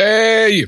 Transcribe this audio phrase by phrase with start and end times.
[0.00, 0.62] Hei!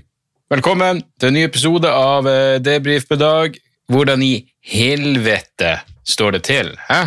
[0.52, 3.54] Velkommen til en ny episode av eh, Debrif på dag.
[3.88, 5.70] Hvordan i helvete
[6.04, 6.68] står det til?
[6.90, 6.98] Hæ?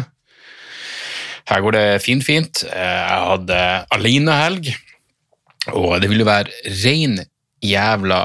[1.51, 2.63] Her går det fint, fint.
[2.65, 3.59] Eh, Jeg hadde
[3.93, 4.71] alenehelg,
[5.75, 7.19] og det ville være ren
[7.61, 8.19] jævla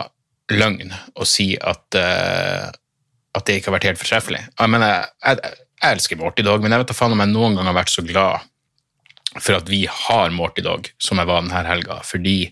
[0.56, 2.72] løgn å si at, eh,
[3.36, 4.42] at det ikke har vært helt fortreffelig.
[4.48, 5.44] Jeg mener, jeg,
[5.76, 8.08] jeg elsker Dog, men jeg vet da faen om jeg noen gang har vært så
[8.08, 8.48] glad
[9.36, 12.46] for at vi har Morty Dog som jeg var denne helga, fordi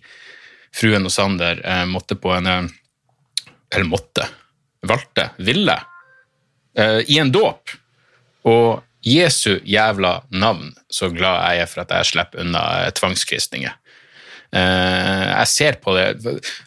[0.78, 2.68] fruen og Sander eh, måtte på en eh,
[3.74, 4.24] Eller måtte,
[4.86, 5.74] valgte, ville,
[6.78, 7.74] eh, i en dåp.
[8.48, 13.76] Og Jesu jævla navn, så glad jeg er for at jeg slipper unna eh, tvangskristninger.
[14.48, 16.06] Eh, jeg ser på det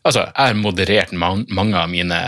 [0.06, 2.20] Altså, jeg har moderert man, mange av mine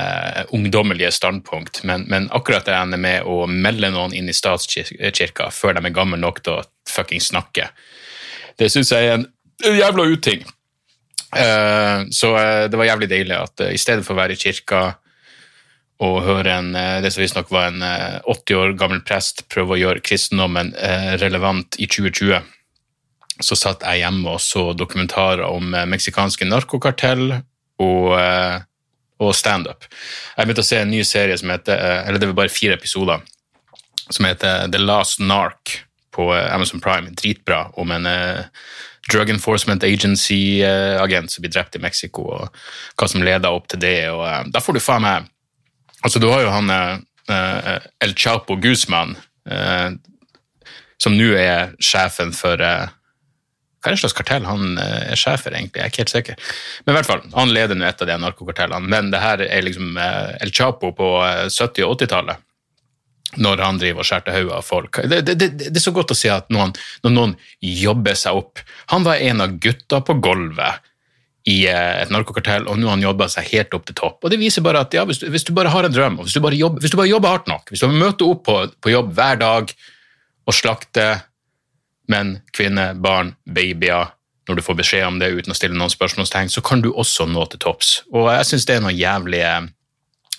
[0.50, 5.78] ungdommelige standpunkt, men, men akkurat det ender med å melde noen inn i statskirka før
[5.78, 7.70] de er gamle nok til å fucking snakke,
[8.58, 9.30] det syns jeg er en
[9.62, 10.44] jævla uting.
[11.38, 14.40] Eh, så eh, det var jævlig deilig at eh, i stedet for å være i
[14.40, 14.84] kirka
[16.04, 19.80] og høre en, det som visstnok var en eh, 80 år gammel prest prøve å
[19.80, 20.74] gjøre kristendommen
[21.22, 22.42] relevant i 2020,
[23.44, 27.38] så satt jeg hjemme og så dokumentarer om meksikanske narkokartell
[27.82, 28.10] og,
[29.24, 29.88] og standup.
[30.36, 33.24] Jeg begynte å se en ny serie som heter, eller det var bare fire episoder,
[34.10, 35.78] som heter The Last Narc
[36.14, 37.16] på Amazon Prime.
[37.18, 38.10] Dritbra om en
[39.12, 42.64] Drug Enforcement Agency-agent som blir drept i Mexico, og
[43.00, 43.98] hva som leder opp til det.
[44.14, 45.30] og eh, Da får du faen meg
[46.04, 46.98] Altså, du har jo han eh,
[47.32, 49.14] eh, El Chapo Guzman,
[49.48, 49.94] eh,
[51.00, 52.88] som nå er sjefen for eh,
[53.84, 55.80] Hva er det slags kartell han eh, er sjef for, egentlig?
[55.80, 56.50] Jeg er ikke helt sikker.
[56.84, 58.88] Men i hvert fall, han leder nå et av de narkokartellene.
[58.92, 62.44] Men det her er liksom eh, El Chapo på eh, 70- og 80-tallet
[63.42, 65.02] når han driver og skjærer til hodet av folk.
[65.10, 66.74] Det, det, det, det er så godt å si at noen,
[67.06, 68.62] når noen jobber seg opp
[68.92, 70.90] Han var en av gutta på gulvet
[71.50, 74.22] i eh, et narkokartell, og nå har han jobba seg helt opp til topp.
[74.24, 76.28] Og Det viser bare at ja, hvis, du, hvis du bare har en drøm, og
[76.28, 78.94] hvis du bare jobber, du bare jobber hardt nok, hvis du møter opp på, på
[78.94, 79.74] jobb hver dag
[80.48, 81.26] og slakter
[82.12, 84.14] menn, kvinner, barn, babyer
[84.48, 87.28] når du får beskjed om det uten å stille noen spørsmålstegn, så kan du også
[87.32, 88.02] nå til topps.
[88.12, 89.44] Og jeg syns det er noe jævlig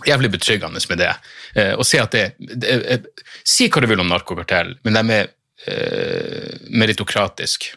[0.02, 1.12] jævlig betryggende med det.
[1.54, 3.08] Eh, og si at det, det eh,
[3.44, 5.30] Si hva du vil om narkokartell, men de er
[5.70, 7.70] eh, meritokratisk.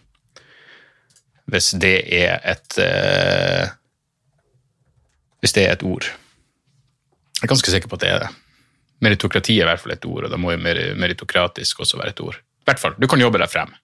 [1.47, 3.69] Hvis det er et eh,
[5.39, 6.07] Hvis det er et ord.
[7.37, 8.29] Jeg er ganske sikker på at det er det.
[9.05, 12.15] Meritokrati er i hvert fall et ord, og da må jo mer- meritokratisk også være
[12.15, 12.39] et ord.
[12.41, 13.75] I hvert fall, du kan jobbe deg frem.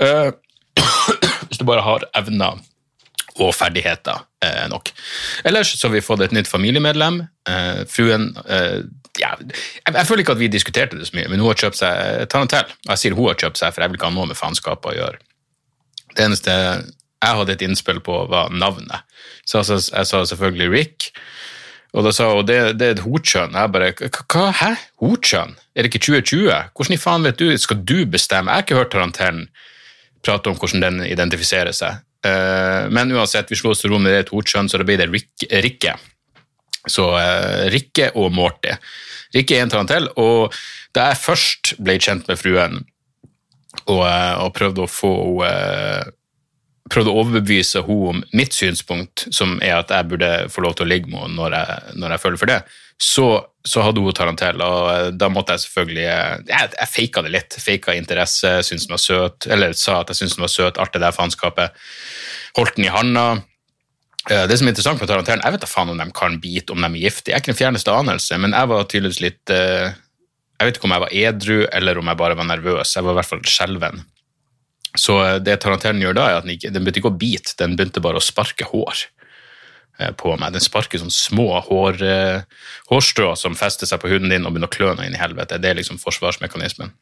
[0.00, 0.32] Uh,
[1.50, 2.62] hvis du bare har evner
[3.40, 4.90] og ferdigheter eh, nok.
[5.46, 7.20] Ellers så har vi fått et nytt familiemedlem.
[7.48, 8.80] Eh, fruen eh,
[9.18, 11.80] ja, jeg, jeg føler ikke at vi diskuterte det så mye, men hun har kjøpt
[11.80, 12.68] seg Tarantel.
[12.86, 14.92] Og jeg sier hun har kjøpt seg, for jeg vil ikke ha noe med faenskapet
[14.92, 15.18] å gjøre.
[16.14, 19.02] Det eneste jeg hadde et innspill på, var navnet.
[19.46, 21.08] Så sa- jeg sa selvfølgelig Rick.
[21.96, 23.54] Og da sa hun det, det er et hortskjønn.
[23.56, 24.52] Jeg bare "Hva- Hva?
[24.52, 24.70] Hæ?
[25.00, 25.56] Hortskjønn?
[25.74, 26.70] Er det ikke 2020?
[26.76, 27.56] Hvordan i faen vet du?
[27.58, 28.50] Skal du bestemme?
[28.52, 29.48] Jeg har ikke hørt Tarantellen
[30.22, 31.96] prate om hvordan den identifiserer seg.
[32.26, 34.86] Eh, men uansett, vi slo oss til ro med det to et hotkjønn, så da
[34.88, 35.94] blir det Rick, Rikke.
[36.88, 38.72] Så uh, Rikke og Morty.
[39.34, 40.54] Rikke er en tarantell, og
[40.96, 42.78] da jeg først ble kjent med fruen
[43.84, 45.12] og, eh, og prøvde å få
[45.42, 46.14] henne
[46.88, 50.86] prøvde å overbevise henne om mitt synspunkt, som er at jeg burde få lov til
[50.86, 52.58] å ligge med henne når jeg, når jeg føler for det,
[52.98, 53.26] så,
[53.62, 57.30] så hadde hun tarantell, og eh, da måtte jeg selvfølgelig eh, Jeg, jeg faka det
[57.34, 57.58] litt.
[57.62, 60.98] Faka interesse, syntes den var søt, eller sa at jeg syntes den var søt, alt
[60.98, 61.78] det faenskapet.
[62.58, 63.26] Holdt den i handa.
[64.28, 66.74] Eh, Det som er interessant med tarantellen, jeg vet da faen om de kan bite,
[66.74, 67.32] om de er giftige.
[67.32, 70.96] Jeg er ikke den fjerneste anelse, men jeg var tydeligvis litt Jeg vet ikke om
[70.96, 72.96] jeg var edru, eller om jeg bare var nervøs.
[72.96, 74.02] Jeg var i hvert fall skjelven.
[74.98, 77.76] Så det tarantellen gjør da, er at den, ikke, den begynte ikke å bite, den
[77.78, 79.04] begynte bare å sparke hår
[80.16, 80.54] på meg.
[80.54, 84.70] Den sparker sånne små hår, eh, hårstrå som fester seg på huden din og begynner
[84.70, 85.58] å klø inn i helvete.
[85.58, 86.92] Det er liksom forsvarsmekanismen.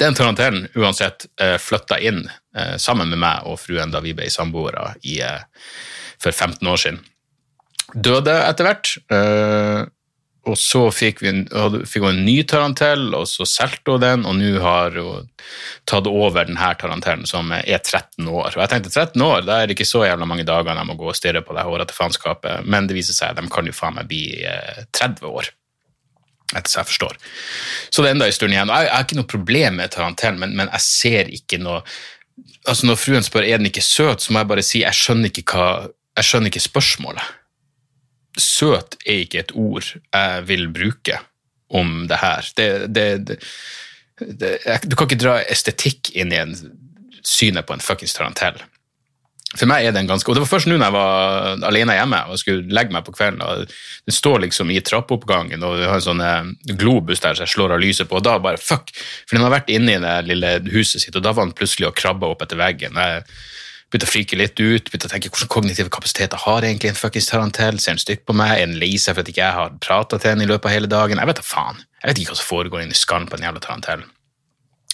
[0.00, 2.24] Den tarantellen uansett eh, flytta inn
[2.56, 5.42] eh, sammen med meg og fruen da vi ble samboere eh,
[6.22, 7.02] for 15 år siden.
[7.92, 8.94] Døde etter hvert.
[10.42, 11.32] Eh, og så fikk, vi,
[11.86, 15.30] fikk hun en ny tarantell, og så solgte hun den, og nå har hun
[15.88, 18.52] tatt over denne tarantellen som er 13 år.
[18.54, 20.98] Og jeg tenkte 13 år, da er det ikke så jævla mange dager de må
[20.98, 23.76] gå og stirre på det hårete faenskapet, men det viser seg at de kan jo
[23.76, 25.52] faen meg bli eh, 30 år
[26.52, 27.14] etter så jeg forstår.
[27.88, 28.68] Så det er enda en stund igjen.
[28.68, 31.80] Jeg, jeg har ikke noe problem med tarantellen, men, men jeg ser ikke noe
[32.66, 35.28] altså Når fruen spør er den ikke søt, så må jeg bare si jeg skjønner
[35.28, 37.41] ikke, hva, jeg skjønner ikke spørsmålet.
[38.40, 41.18] Søt er ikke et ord jeg vil bruke
[41.72, 42.48] om det her.
[42.56, 43.06] Det, det,
[44.20, 44.52] det,
[44.84, 46.54] du kan ikke dra estetikk inn i en
[47.22, 48.60] synet på en fuckings tarantell.
[49.52, 51.96] For meg er det en ganske Og det var først nå når jeg var alene
[51.98, 53.66] hjemme og skulle legge meg på kvelden, og
[54.08, 57.52] den står liksom i trappeoppgangen, og vi har en sånn eh, globus der som jeg
[57.52, 58.94] slår av lyset på, og da bare fuck!
[59.26, 61.90] For den har vært inne i det lille huset sitt, og da var den plutselig
[61.90, 62.96] og krabba opp etter veggen.
[62.96, 63.26] Jeg
[63.92, 67.28] begynte å frike litt ut, begynte å tenke hvordan kognitive kapasiteter har egentlig en fuckings
[67.28, 67.76] tarantell?
[67.82, 68.54] Ser en stygt på meg?
[68.56, 70.74] Er den lei seg for at ikke jeg har prata til en i løpet av
[70.74, 71.20] hele dagen?
[71.20, 71.82] Jeg vet da faen.
[72.00, 74.06] Jeg vet ikke hva som foregår inni skallen på en jævla tarantell.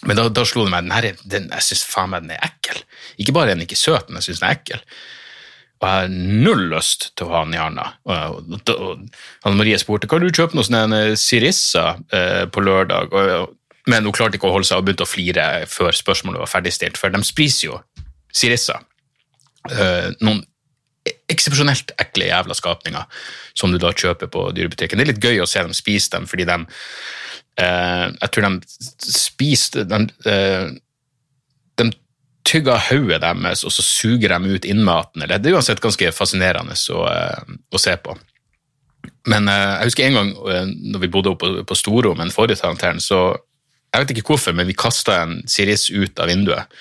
[0.07, 2.83] Men da, da slo det meg den den, jeg syns faen meg den er ekkel.
[3.23, 4.83] Ikke bare er den ikke søt, men jeg syns den er ekkel.
[5.79, 6.11] Og jeg har
[6.49, 7.87] null lyst til å ha den i handa.
[8.11, 12.67] Og, og, og, Anne Marie spurte kan du kjøpe noe sånn en Sirissa eh, på
[12.67, 13.55] lørdag, og,
[13.89, 16.99] men hun klarte ikke å holde seg og begynte å flire før spørsmålet var ferdigstilt,
[16.99, 17.79] for de spiser jo
[18.35, 18.81] Sirissa.
[19.69, 20.43] Uh, noen
[21.29, 23.23] eksepsjonelt ekle jævla skapninger
[23.57, 25.01] som du da kjøper på dyrebutikken.
[25.01, 28.53] Det er litt gøy å se dem spise dem, fordi de uh, Jeg tror de
[29.13, 30.69] spiste de, uh,
[31.81, 31.91] de
[32.49, 35.25] tygger hodet deres, og så suger de ut innmaten.
[35.25, 38.17] Eller, det er uansett ganske fascinerende å, eh, å se på.
[39.29, 42.35] Men eh, jeg husker en gang eh, når vi bodde oppe på, Storo med den
[42.35, 43.37] forrige tarantellen, så
[43.93, 46.81] jeg vet ikke hvorfor, men vi kasta en Siris ut av vinduet.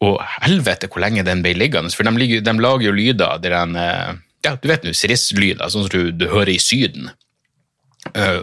[0.00, 3.56] Og helvete hvor lenge den ble liggende, for de, ligger, de lager jo lyder der
[3.58, 4.14] den eh,
[4.46, 7.10] Ja, du vet nå, Siris-lyder, sånn som du, du hører i Syden.
[8.14, 8.40] Eh,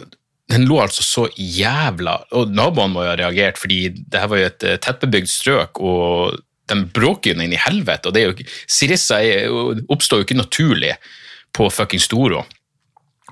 [0.47, 4.41] den lå altså så jævla Og naboene må jo ha reagert, fordi det her var
[4.41, 6.37] jo et eh, tettbebygd strøk, og
[6.67, 8.09] de bråker jo inn i helvete.
[8.09, 10.93] og det er jo, Sirisser er oppstår jo ikke naturlig
[11.55, 12.43] på fucking Storo.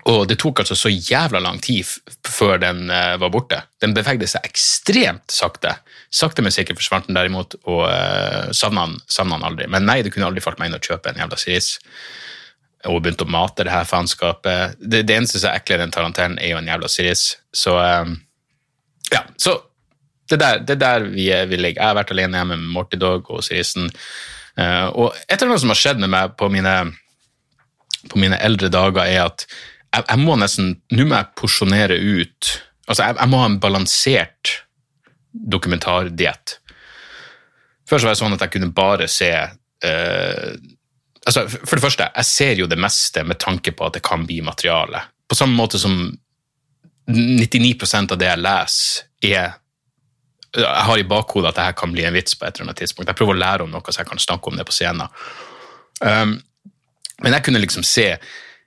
[0.05, 1.87] Og det tok altså så jævla lang tid
[2.29, 3.63] før den uh, var borte.
[3.81, 5.71] Den bevegde seg ekstremt sakte.
[6.13, 9.65] Sakte, men sikkert forsvant den derimot, og uh, savna den, aldri.
[9.71, 11.71] Men nei, det kunne aldri falt meg inn å kjøpe en jævla siris.
[12.85, 14.77] Og begynte å mate det her faenskapet.
[14.77, 17.23] Det, det eneste som er eklere enn tarantellen, er jo en jævla siris.
[17.49, 18.11] Så eh,
[19.09, 19.55] ja, så
[20.29, 21.81] det der, der vi, vi ligger.
[21.81, 23.89] Jeg har vært alene hjemme med Morty Dog og sirisen.
[24.53, 26.75] Uh, og et eller annet som har skjedd med meg på mine
[28.11, 29.47] på mine eldre dager er at
[29.95, 32.51] jeg, jeg må nesten Nå må jeg porsjonere ut
[32.85, 34.51] Altså, jeg, jeg må ha en balansert
[35.35, 36.59] dokumentardiett.
[37.89, 40.51] Før så var det sånn at jeg kunne bare se eh,
[41.25, 44.23] altså, For det første, jeg ser jo det meste med tanke på at det kan
[44.29, 45.01] bli materiale.
[45.25, 45.97] På samme måte som
[47.09, 49.55] 99% av det jeg leser, er
[50.55, 53.09] jeg har i bakhodet at dette kan bli en vits på et eller annet tidspunkt.
[53.09, 55.09] Jeg prøver å lære om noe, så jeg kan snakke om det på scenen.
[55.99, 56.37] Um,
[57.23, 58.13] men jeg kunne liksom se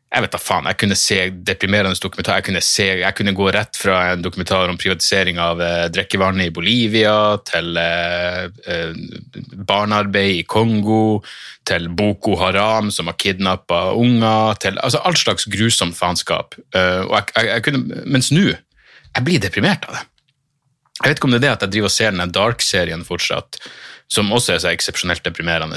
[0.09, 2.39] jeg vet da faen, jeg kunne se deprimerende dokumentar.
[2.41, 6.49] Jeg kunne, se, jeg kunne gå rett fra en dokumentar om privatisering av eh, drikkevannet
[6.49, 8.97] i Bolivia, til eh, eh,
[9.69, 11.21] barnearbeid i Kongo,
[11.69, 16.57] til Boko Haram som har kidnappa unger, til altså all slags grusomt faenskap.
[16.73, 17.05] Eh,
[18.09, 20.07] mens nå, jeg blir deprimert av det.
[21.03, 23.61] Jeg vet ikke om det er det at jeg driver og ser den Dark-serien fortsatt,
[24.09, 25.77] som også er så eksepsjonelt deprimerende.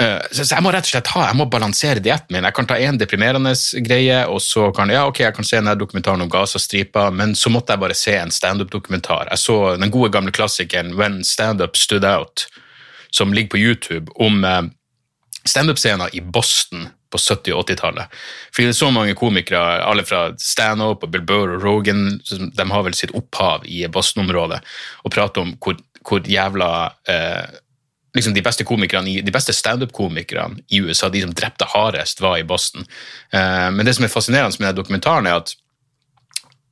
[0.00, 2.44] Eh, Så jeg må rett og slett ha, jeg må balansere dietten min.
[2.44, 3.54] Jeg kan ta en deprimerende
[3.86, 7.52] greie, og så kan ja, ok, jeg kan se denne dokumentaren om Gazastripa, men så
[7.52, 9.30] måtte jeg bare se en standup-dokumentar.
[9.32, 12.46] Jeg så den gode gamle klassikeren When Standup Stood Out,
[13.10, 14.62] som ligger på YouTube, om eh,
[15.48, 18.12] standup-scener i Boston på 70- og 80-tallet.
[18.52, 22.66] Fordi det er så mange komikere, alle fra stand-up og Bill Burr og Rogan, de
[22.72, 24.58] har vel sitt opphav i Boston-området,
[25.06, 27.62] og prater om hvor, hvor jævla eh,
[28.16, 32.46] liksom de beste komikerne, de beste standup-komikerne i USA, de som drepte hardest, var i
[32.46, 32.86] Boston.
[33.32, 35.54] Eh, men det som er fascinerende med den dokumentaren, er at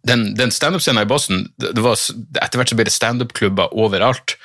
[0.08, 1.96] den, den standup-scenen i Boston, det, var,
[2.42, 4.36] etter hvert så ble det standup-klubber overalt.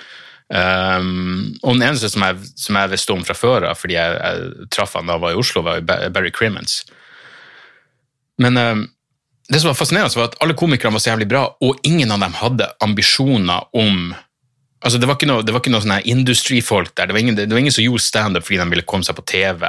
[0.49, 4.15] Um, og den eneste som jeg, som jeg visste om fra før av, fordi jeg,
[4.17, 6.79] jeg traff han da jeg var i Oslo, var Barry Crimmins.
[8.41, 8.87] Men um,
[9.49, 12.23] det som var fascinerende, var at alle komikerne var så jævlig bra, og ingen av
[12.23, 14.13] dem hadde ambisjoner om
[14.79, 17.09] Altså, det var ikke noe, det var ikke noe sånne her industrifolk der.
[17.09, 19.25] Det var, ingen, det var ingen som gjorde standup fordi de ville komme seg på
[19.27, 19.65] TV.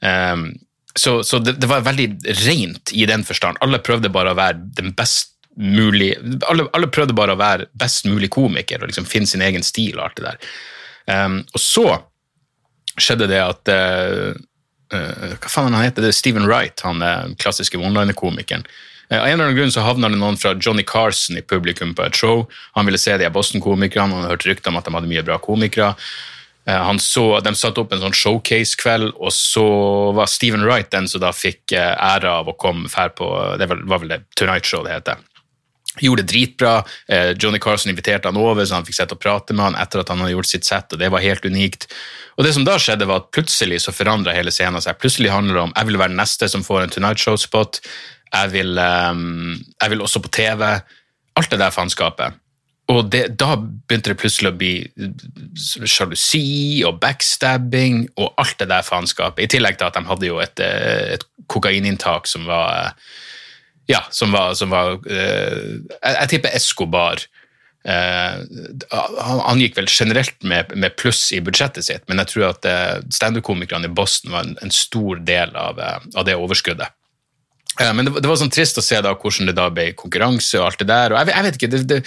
[0.00, 0.48] Um,
[0.96, 2.06] så så det, det var veldig
[2.46, 3.60] rent i den forstand.
[3.60, 6.10] Alle prøvde bare å være den best mulig
[6.48, 9.96] alle, alle prøvde bare å være best mulig komiker og liksom finne sin egen stil
[9.96, 10.50] og alt det der.
[11.06, 11.86] Um, og så
[13.00, 14.32] skjedde det at uh,
[14.92, 16.14] uh, Hva faen han heter det?
[16.16, 18.64] Stephen Wright, han eh, klassiske one-liner-komikeren.
[19.10, 21.94] Eh, Av en eller annen grunn så havna det noen fra Johnny Carson i publikum
[21.94, 22.46] på et show.
[22.78, 25.38] Han ville se de Boston-komikerne, han hadde hørt rykter om at de hadde mye bra
[25.42, 25.94] komikere.
[26.66, 29.68] Eh, så, de satte opp en sånn showcase-kveld, og så
[30.16, 33.70] var Stephen Wright den som da fikk eh, æra av å komme fær på Det
[33.70, 35.22] var vel det Tonight Show det heter.
[35.96, 36.72] Gjorde det dritbra.
[37.40, 40.10] Johnny Carson inviterte han over, så han fikk sett og prate med han etter at
[40.12, 41.86] han hadde gjort sitt sett, og det var helt unikt.
[42.36, 44.98] Og det som da skjedde, var at plutselig så forandra hele scenen seg.
[45.00, 47.80] Plutselig handler det om jeg vil være den neste som får en Tonight Show-spot.
[48.32, 49.22] Jeg, vil, eh,
[49.82, 50.66] jeg vil også på TV.
[51.36, 52.42] Alt det der faenskapet.
[52.86, 54.74] Og det, da begynte det plutselig å bli
[55.90, 59.42] sjalusi og backstabbing og alt det der faenskapet.
[59.42, 63.08] I tillegg til at de hadde jo et, eh, et kokaininntak som var eh,
[63.86, 65.58] Ja, som var, som var eh,
[65.94, 67.20] jeg, jeg tipper Escobar.
[67.86, 68.38] Eh,
[69.22, 72.96] han, gikk vel generelt med, med pluss i budsjettet sitt, men jeg tror at eh,
[73.14, 76.95] standup-komikerne i Boston var en, en stor del av, eh, av det overskuddet.
[77.80, 80.58] Eh, Men det, det var sånn trist å se da hvordan det da ble konkurranse
[80.60, 81.12] og alt det der.
[81.12, 82.00] og Jeg, jeg vet ikke, det, det,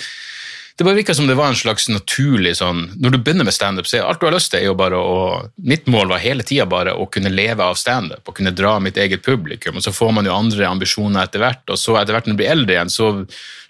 [0.80, 3.88] det bare virka som det var en slags naturlig sånn Når du begynner med standup,
[3.90, 5.16] så er alt du har lyst til, er jo bare å
[5.60, 8.98] Mitt mål var hele tida bare å kunne leve av standup og kunne dra mitt
[8.98, 9.76] eget publikum.
[9.76, 12.42] Og så får man jo andre ambisjoner etter hvert, og så etter hvert når du
[12.42, 13.12] blir eldre igjen, så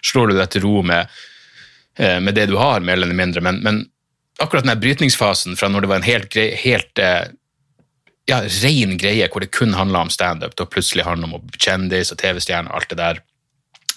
[0.06, 1.10] slår du deg til ro med,
[1.98, 3.42] eh, med det du har, mer eller mindre.
[3.42, 3.82] Men, men
[4.40, 7.26] akkurat den brytningsfasen fra når det var en helt, helt eh,
[8.30, 12.20] ja, ren greie hvor det kun handla om standup, Det plutselig handla om kjendis og
[12.22, 13.22] TV-stjerne og alt det der.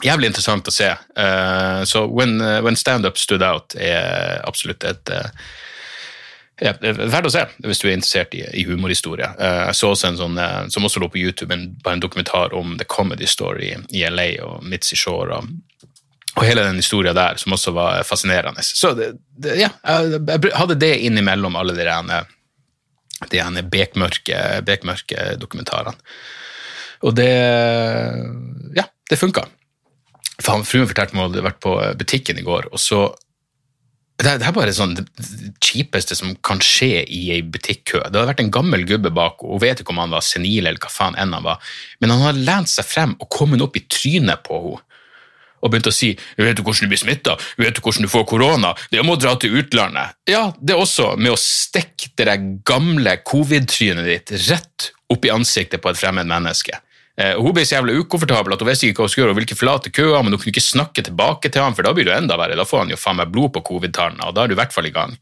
[0.04, 0.90] Jævlig interessant å se.
[1.16, 5.30] Uh, så When, uh, when Stand-Up Stood Out er absolutt et uh,
[6.62, 9.28] ja, er verdt å se hvis du er interessert i, i humorhistorie.
[9.40, 10.38] Jeg så også en sånn,
[10.72, 14.62] som også lå på YouTube, en, en dokumentar om The Comedy Story i LA og
[14.64, 15.42] Mitzy Shore.
[15.42, 15.90] Og,
[16.38, 18.64] og hele den historien der, som også var fascinerende.
[18.64, 22.22] Så det, det, ja, jeg, jeg hadde det innimellom alle de rene
[23.32, 25.98] de ene bekmørke, bekmørke dokumentarene.
[27.04, 27.32] Og det
[28.76, 29.46] Ja, det funka.
[30.44, 33.06] Fruen fortalte meg at hun hadde vært på butikken i går, og så
[34.22, 35.06] det det er bare sånn det
[35.64, 38.00] kjipeste som kan skje i ei butikkø.
[38.06, 40.68] Det hadde vært en gammel gubbe bak, og hun vet ikke om han var senil
[40.68, 43.78] eller hva faen enn han var, men han hadde lent seg frem og kommet opp
[43.78, 44.90] i trynet på henne
[45.64, 48.26] og begynte å si vet du hvordan du blir smitta, vet du hvordan du får
[48.30, 50.18] korona, det er om å dra til utlandet.
[50.30, 55.82] Ja, det er også med å stikke det gamle covid-trynet ditt rett opp i ansiktet
[55.84, 56.82] på et fremmed menneske.
[57.16, 59.40] Eh, hun ble så jævlig ukomfortabel at hun visste ikke hva hun skulle gjøre, og
[59.42, 62.16] hvilke flate køer, men hun kunne ikke snakke tilbake til ham, for da blir det
[62.18, 64.58] enda verre, da får han jo faen meg blod på covid-tallene, og da er du
[64.58, 65.14] i hvert fall i gang.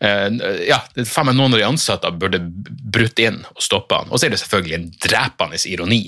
[0.00, 0.30] Eh,
[0.68, 4.10] ja, faen meg Noen av de ansatte burde brutt inn og stoppa han.
[4.12, 6.02] Og så er det selvfølgelig en drepende ironi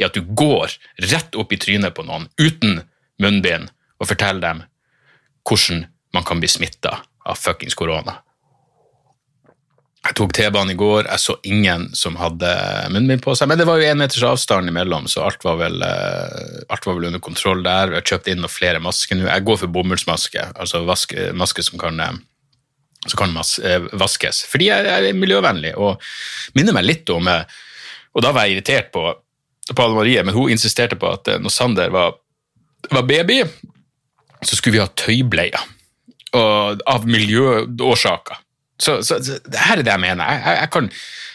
[0.00, 0.72] i at du går
[1.12, 2.80] rett opp i trynet på noen uten
[3.22, 4.66] munnbind og fortelle dem
[5.48, 8.18] hvordan man kan bli smitta av fuckings korona.
[10.02, 12.48] Jeg tok T-banen i går, jeg så ingen som hadde
[12.90, 15.78] munnbind på seg, men det var jo en meters avstand imellom, så alt var vel,
[15.86, 17.92] eh, alt var vel under kontroll der.
[17.92, 19.28] Vi har kjøpt inn noen flere masker nå.
[19.30, 22.18] Jeg går for bomullsmaske, altså vaske, maske som kan, eh,
[23.06, 26.02] som kan mas, eh, vaskes, fordi jeg, er miljøvennlig og
[26.58, 27.44] minner meg litt om eh,
[28.12, 29.06] Og da var jeg irritert på,
[29.70, 32.18] på Anne Marie, men hun insisterte på at eh, når Sander var,
[32.90, 33.42] var baby,
[34.42, 35.68] så skulle vi ha tøybleier
[36.32, 38.40] av miljøårsaker.
[38.82, 40.24] Så, så, så det her er det jeg mener.
[40.26, 40.88] Jeg, jeg, jeg, kan,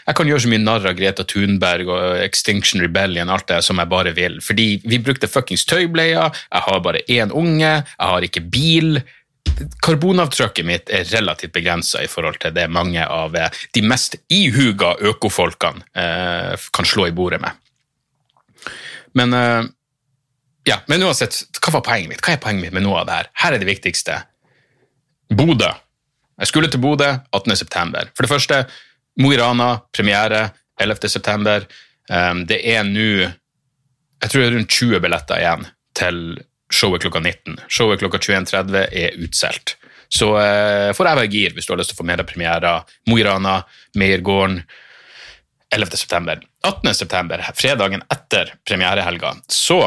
[0.08, 3.80] jeg kan gjøre så mye narr av Greta Thunberg og Extinction Rebellion alt det som
[3.80, 4.40] jeg bare vil.
[4.44, 9.00] Fordi vi brukte fuckings tøybleier, jeg har bare én unge, jeg har ikke bil.
[9.86, 15.88] Karbonavtrykket mitt er relativt begrensa i forhold til det mange av de mest ihuga økofolkene
[15.96, 17.64] eh, kan slå i bordet med.
[19.18, 19.64] Men eh,
[20.68, 22.24] ja, men uansett, hva var poenget mitt?
[22.24, 23.32] Hva er poenget mitt med noe av det her?
[23.44, 24.20] Her er det viktigste.
[25.34, 25.72] Bodø.
[26.38, 27.56] Jeg skulle til Bodø 18.
[27.58, 28.12] september.
[28.16, 28.62] For det første,
[29.22, 31.10] Mo i Rana, premiere 11.
[31.10, 31.66] september.
[32.12, 33.28] Um, det er nå
[34.18, 36.22] jeg tror det er rundt 20 billetter igjen til
[36.74, 37.60] showet klokka 19.
[37.70, 39.76] Showet klokka 21.30 er utsolgt.
[40.10, 42.30] Så uh, får jeg være gir hvis du har lyst til å få med deg
[42.30, 42.88] premierer.
[43.10, 43.60] Mo i Rana,
[44.00, 44.62] Meiergården,
[45.76, 46.00] 11.
[46.00, 46.42] september.
[46.66, 46.94] 18.
[46.96, 49.82] september, fredagen etter premierehelga, så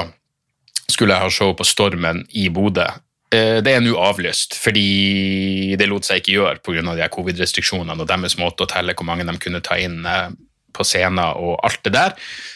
[0.92, 2.87] skulle jeg ha show på Stormen i Bodø.
[3.32, 7.09] Eh, Det er nå avlyst, fordi det lot seg ikke gjøre pga.
[7.09, 10.30] covid-restriksjonene og deres måte å telle hvor mange de kunne ta inn eh,
[10.73, 12.12] på scenen og alt det der.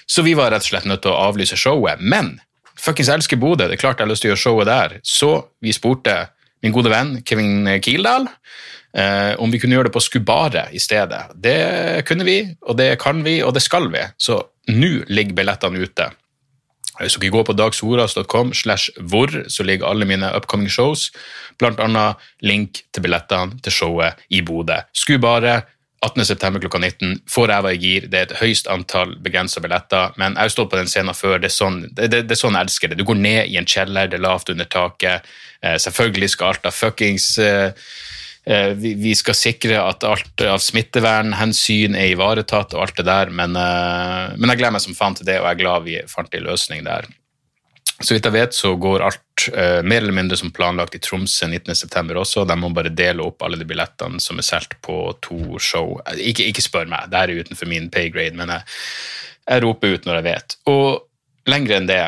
[0.07, 2.01] Så vi var rett og slett nødt til å avlyse showet.
[2.01, 2.41] Men
[2.79, 5.01] fuckings elsker Bodø, det er klart jeg har lyst til å gjøre showet der.
[5.03, 6.29] Så vi spurte
[6.63, 8.29] min gode venn Kevin Kildahl
[8.97, 11.27] eh, om vi kunne gjøre det på Skubare i stedet.
[11.35, 14.05] Det kunne vi, og det kan vi, og det skal vi.
[14.19, 14.41] Så
[14.73, 16.11] nå ligger billettene ute.
[17.01, 21.11] Hvis dere går på dagsoras.com slash hvor, så ligger alle mine upcoming shows,
[21.63, 24.81] annet link til billettene til showet i Bodø.
[24.95, 25.63] Skubare
[26.05, 26.61] 18.9.
[26.61, 27.21] klokka 19.
[27.31, 28.09] Får ræva i gir.
[28.11, 30.13] Det er et høyst antall begrensa billetter.
[30.21, 31.39] Men jeg har stått på den scenen før.
[31.41, 32.99] Det er, sånn, det, det, det er sånn jeg elsker det.
[33.01, 35.31] Du går ned i en kjeller, det er lavt under taket.
[35.65, 37.71] Eh, selvfølgelig skal alt av fuckings eh,
[38.77, 43.57] vi, vi skal sikre at alt av smittevernhensyn er ivaretatt og alt det der, men,
[43.57, 46.35] eh, men jeg gleder meg som faen til det, og jeg er glad vi fant
[46.37, 47.09] en løsning der.
[48.03, 51.47] Så vidt jeg vet, så går alt eh, mer eller mindre som planlagt i Tromsø
[51.47, 52.17] 19.9.
[52.21, 52.43] også.
[52.45, 55.95] De må bare dele opp alle de billettene som er solgt på to show.
[56.03, 58.67] Eh, Ikke, ikke spør meg, det er utenfor min paygrade, men jeg,
[59.47, 60.57] jeg roper ut når jeg vet.
[60.75, 62.03] Og lenger enn det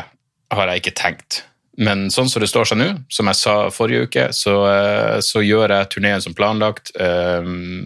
[0.53, 1.41] har jeg ikke tenkt.
[1.77, 5.43] Men sånn som det står seg nå, som jeg sa forrige uke, så, eh, så
[5.45, 6.89] gjør jeg turneen som planlagt.
[6.99, 7.43] Eh,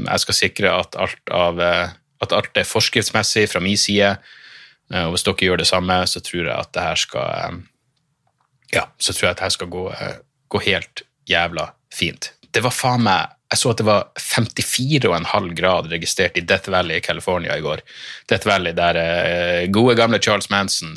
[0.07, 1.89] Jeg skal sikre at alt, av, eh,
[2.21, 4.17] at alt er forskriftsmessig fra min side.
[4.91, 7.62] Og hvis dere gjør det samme, så tror jeg at det her skal
[8.74, 9.83] ja, så tror jeg at det her skal gå,
[10.51, 12.31] gå helt jævla fint.
[12.51, 16.98] Det var faen meg Jeg så at det var 54,5 grad registrert i Death Valley
[16.98, 17.81] i California i går.
[18.27, 20.95] Death Valley der gode, gamle Charles Manson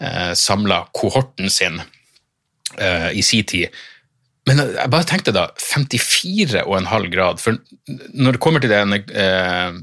[0.00, 1.80] eh, samla kohorten sin
[2.78, 3.68] eh, i sin tid.
[4.48, 7.60] Men jeg bare tenkte da 54,5 grad, for
[8.14, 9.76] når det kommer til den eh,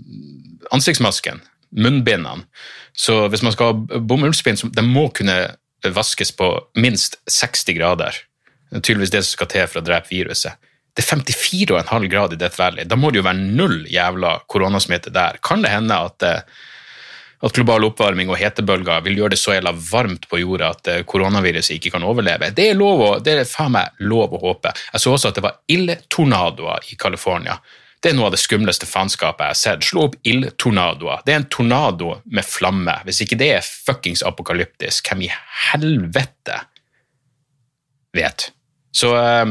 [0.74, 1.44] ansiktsmasken,
[1.78, 2.48] munnbindene,
[2.98, 5.38] så hvis man skal ha bomullsbind, de må kunne
[5.94, 6.50] vaskes på
[6.82, 8.16] minst 60 grader.
[8.72, 10.58] Det er tydeligvis det som skal til for å drepe viruset.
[10.98, 12.88] Det er 54,5 grad i Death Valley.
[12.90, 15.38] Da må det jo være null jævla koronasmitte der.
[15.46, 16.42] Kan det hende at, eh,
[17.46, 21.04] at global oppvarming og hetebølger vil gjøre det så jævla varmt på jorda at eh,
[21.06, 22.50] koronaviruset ikke kan overleve?
[22.58, 24.72] Det er, lov å, det er faen meg lov å håpe.
[24.94, 27.60] Jeg så også at det var ildtornadoer i California.
[28.02, 29.86] Det er noe av det skumleste faenskapet jeg har sett.
[29.86, 31.22] Slå opp ildtornadoer.
[31.26, 32.98] Det er en tornado med flamme.
[33.06, 35.32] Hvis ikke det er fuckings apokalyptisk, hvem i
[35.70, 36.60] helvete
[38.18, 38.50] vet?
[38.98, 39.46] Så, eh,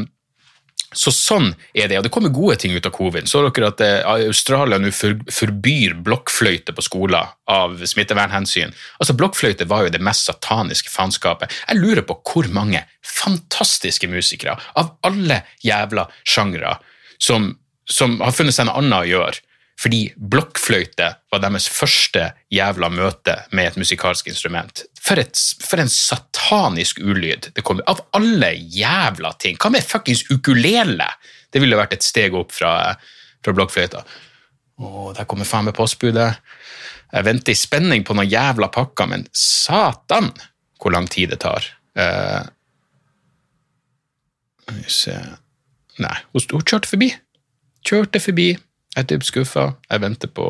[0.95, 3.27] så sånn er det, og det kommer gode ting ut av covid.
[3.27, 8.71] Så dere at eh, Australia nå forbyr blokkfløyte på skoler av smittevernhensyn.
[9.01, 11.51] Altså, Blokkfløyte var jo det mest sataniske faenskapet.
[11.67, 16.77] Jeg lurer på hvor mange fantastiske musikere av alle jævla sjangre
[17.19, 17.55] som
[17.87, 19.41] som har funnet seg noe annet å gjøre,
[19.77, 24.81] fordi blokkfløyte var deres første jævla møte med et musikalsk instrument.
[24.97, 29.59] For, et, for en satanisk ulyd det kom Av alle jævla ting!
[29.61, 31.07] Hva med fuckings ukulele?
[31.53, 32.73] Det ville vært et steg opp fra,
[33.45, 34.01] fra blokkfløyta.
[34.81, 36.31] Å, der kommer faen meg postbudet.
[37.13, 40.33] Jeg venter i spenning på noen jævla pakker, men satan
[40.81, 41.65] hvor lang tid det tar.
[41.97, 42.45] Uh,
[45.97, 47.13] Nei, hun, hun kjørte forbi.
[47.87, 48.51] Kjørte forbi.
[48.97, 49.63] Jeg er dypt skuffa.
[49.91, 50.47] Jeg venter på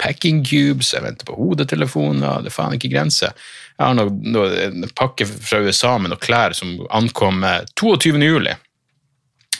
[0.00, 2.40] packing cubes, jeg venter på hodetelefoner.
[2.40, 3.34] Det er faen ikke grenser.
[3.76, 7.44] Jeg har noe, noe, en pakke fra USA med noen klær som ankom
[7.76, 8.16] 22.
[8.24, 8.56] juli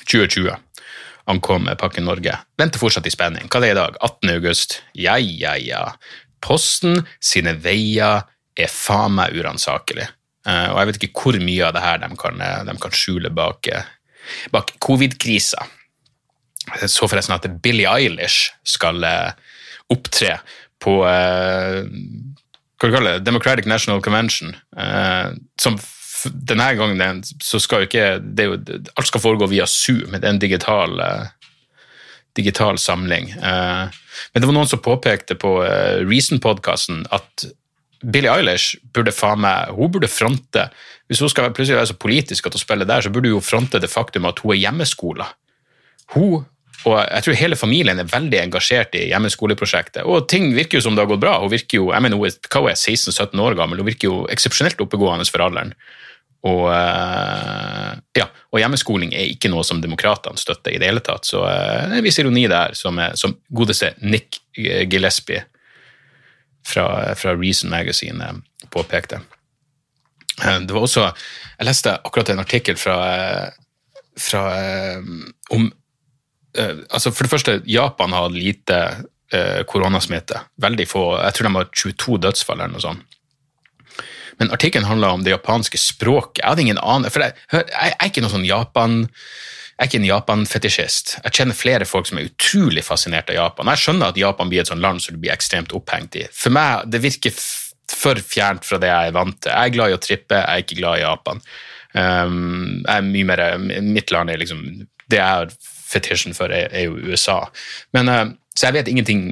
[0.09, 0.57] 2020.
[1.35, 2.39] Ankom pakken Norge.
[2.57, 3.53] Venter fortsatt i spenning.
[3.53, 4.01] Hva er det i dag?
[4.01, 4.33] 18.
[4.39, 4.81] august.
[4.97, 5.85] Ja, ja, ja.
[6.41, 8.25] Posten sine veier
[8.57, 10.09] er faen meg uransakelig.
[10.49, 13.37] Uh, og jeg vet ikke hvor mye av det her de kan, de kan skjule
[13.37, 13.69] bak,
[14.53, 15.69] bak covid-krisa.
[16.89, 19.33] Så forresten at Billie Eilish skal uh,
[19.93, 20.39] opptre
[20.83, 24.51] på uh, hva du kaller det, Democratic National Convention.
[25.61, 25.77] som
[26.25, 28.57] denne gangen så skal jo ikke jo,
[28.99, 30.13] Alt skal foregå via Zoom.
[30.13, 31.01] Det er en digital,
[32.37, 33.31] digital samling.
[33.39, 35.55] men det var noen som påpekte på
[36.05, 37.47] Reason-podkasten at
[38.05, 40.69] Billie Eilish burde faen meg, hun burde fronte
[41.09, 43.81] Hvis hun skal plutselig være så politisk at hun spiller der, så burde hun fronte
[43.81, 45.27] det faktum at hun er hjemmeskola.
[46.15, 46.45] Hun
[46.85, 50.05] og jeg tror hele familien er veldig engasjert i hjemmeskoleprosjektet.
[50.05, 51.39] Og ting virker jo som det har gått bra.
[51.41, 54.11] Hun virker jo, jeg mener hun er, hva hun er 16-17 år gammel, hun virker
[54.11, 55.73] jo eksepsjonelt oppegående for alderen.
[56.45, 56.67] Og,
[58.19, 61.25] ja, og hjemmeskoling er ikke noe som demokratene støtter i det hele tatt.
[61.25, 65.41] Så det er en viss ironi der, som, som godeste Nick Gillespie
[66.69, 68.29] fra, fra Reason Magazine
[68.75, 69.23] påpekte.
[70.37, 72.97] Det var også Jeg leste akkurat en artikkel fra,
[74.19, 74.45] fra
[75.55, 75.69] om
[76.57, 78.79] altså For det første, Japan har lite
[79.35, 80.41] uh, koronasmitte.
[80.63, 81.05] Veldig få.
[81.23, 83.11] Jeg tror de har 22 dødsfall eller noe sånt.
[84.41, 86.43] Men artikkelen handla om det japanske språket.
[86.43, 89.03] Jeg hadde ingen annen, for jeg, jeg, jeg er ikke noen sånn Japan...
[89.75, 91.13] Jeg er ikke en Japan-fetisjist.
[91.25, 93.73] Jeg kjenner flere folk som er utrolig fascinert av Japan.
[93.73, 96.23] Jeg skjønner at Japan blir et sånt land som du blir ekstremt opphengt i.
[96.31, 97.35] For meg, det virker
[97.91, 99.51] for fjernt fra det jeg er vant til.
[99.51, 101.43] Jeg er glad i å trippe, jeg er ikke glad i Japan.
[101.91, 102.37] Um,
[102.85, 103.43] jeg er mye mer,
[103.87, 104.63] Mitt land er liksom
[105.11, 105.53] Det jeg har
[105.95, 107.41] fetisjen for, er, er jo USA.
[107.97, 109.23] Men, uh, så jeg vet ingenting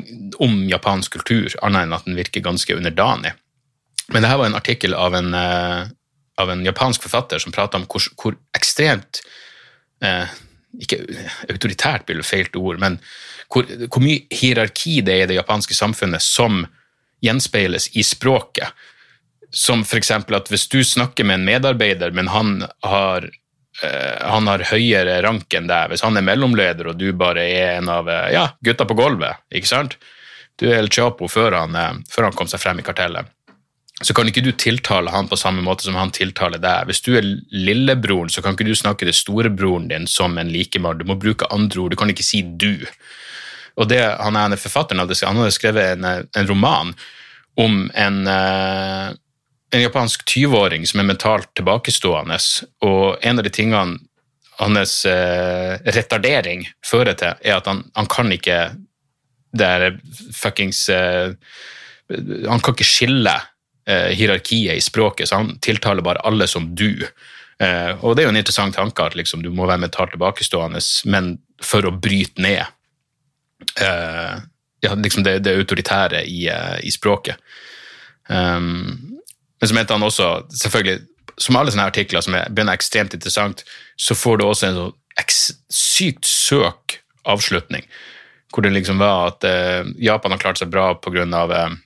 [0.42, 3.34] om japansk kultur, annet enn at den virker ganske underdanig.
[4.12, 5.84] Men dette var en artikkel av en, uh,
[6.42, 9.22] av en japansk forfatter som prata om hvor, hvor ekstremt
[10.04, 10.26] uh,
[10.80, 11.02] Ikke
[11.52, 12.94] autoritært blir det feilt ord, men
[13.52, 16.62] hvor, hvor mye hierarki det er i det japanske samfunnet som
[17.22, 18.72] gjenspeiles i språket.
[19.52, 20.10] Som f.eks.
[20.10, 23.41] at hvis du snakker med en medarbeider, men han har, eh,
[23.80, 27.88] han har høyere rank enn deg, hvis han er mellomleder og du bare er en
[27.92, 29.96] av eh, ja, gutta på gulvet, ikke sant?
[30.60, 33.30] Du er El Chapo før han, eh, før han kom seg frem i kartellet.
[34.02, 36.88] Så kan ikke du tiltale han på samme måte som han tiltaler deg.
[36.90, 40.98] Hvis du er lillebroren, så kan ikke du snakke til storebroren din som en likemann.
[40.98, 41.94] Du må bruke andre ord.
[41.94, 42.82] Du kan ikke si du.
[43.78, 46.90] Og det, han er forfatteren han hadde skrevet en, en roman
[47.62, 49.14] om en, eh,
[49.72, 52.38] en japansk 20-åring som er mentalt tilbakestående,
[52.84, 54.00] og en av de tingene
[54.60, 58.58] hans eh, retardering fører til, er at han, han kan ikke
[59.52, 59.96] det er
[60.32, 61.32] fuckings eh,
[62.48, 63.34] Han kan ikke skille
[63.88, 67.04] eh, hierarkiet i språket, så han tiltaler bare alle som du.
[67.62, 70.82] Eh, og det er jo en interessant tanke at liksom, du må være mentalt tilbakestående,
[71.12, 72.64] men for å bryte ned
[73.80, 74.34] eh,
[74.82, 77.40] ja, liksom det, det autoritære i, eh, i språket.
[78.28, 79.11] Um,
[79.62, 81.04] men så mente han også, selvfølgelig,
[81.38, 83.62] som alle sånne artikler som er, begynner ekstremt interessant,
[83.94, 84.88] så får du også en så
[85.70, 86.96] sykt søk
[87.30, 87.86] avslutning,
[88.50, 91.76] hvor det liksom var at eh, Japan har klart seg bra av eh,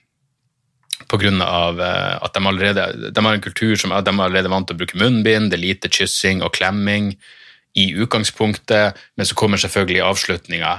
[1.45, 4.81] av eh, at de, allerede, de har en kultur som de er vant til å
[4.81, 7.13] bruke munnbind, det er lite kyssing og klemming
[7.77, 10.73] i utgangspunktet, men så kommer selvfølgelig avslutninga,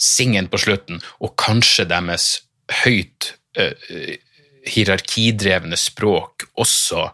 [0.00, 2.30] singen på slutten, og kanskje deres
[2.80, 3.76] høyt uh,
[4.68, 7.06] hierarkidrevne språk også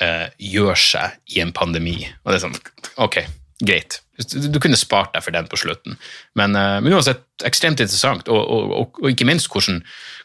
[0.00, 1.98] eh, gjør seg i en pandemi.
[2.22, 2.56] Og det er sånn,
[3.04, 3.20] ok,
[3.60, 4.00] greit.
[4.20, 5.98] Du kunne spart deg for den på slutten.
[6.38, 9.82] Men, eh, men uansett, ekstremt interessant, og, og, og, og ikke minst hvordan,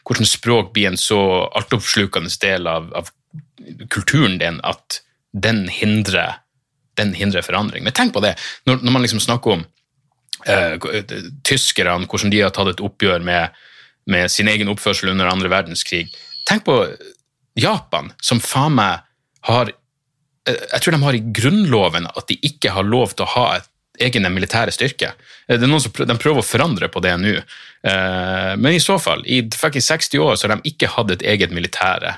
[0.08, 1.20] hvordan, språk blir en så
[1.56, 3.12] altoppslukende del av, av,
[3.92, 5.00] kulturen din at
[5.36, 6.40] den hindrer,
[6.96, 7.84] den hindrer forandring.
[7.84, 8.36] Men tenk på det,
[8.68, 9.64] når, når man liksom snakker om
[10.46, 10.76] eh,
[11.44, 13.56] tyskerne, hvordan de har tatt et oppgjør med,
[14.06, 16.12] med sin egen oppførsel under andre verdenskrig.
[16.46, 16.76] Tenk på
[17.58, 19.02] Japan, som faen meg
[19.48, 19.72] har
[20.46, 23.46] Jeg tror de har i grunnloven at de ikke har lov til å ha
[23.98, 25.08] egne militære styrke.
[25.48, 27.32] Det er noen som prøver, De prøver å forandre på det nå.
[27.82, 32.12] Men i så fall, i 60 år så har de ikke hatt et eget militære.